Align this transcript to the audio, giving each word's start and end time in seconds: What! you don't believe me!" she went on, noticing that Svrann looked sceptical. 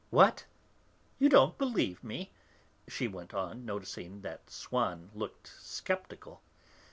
What! 0.09 0.45
you 1.19 1.29
don't 1.29 1.59
believe 1.59 2.03
me!" 2.03 2.31
she 2.87 3.07
went 3.07 3.35
on, 3.35 3.65
noticing 3.65 4.21
that 4.21 4.47
Svrann 4.49 5.11
looked 5.13 5.49
sceptical. 5.61 6.41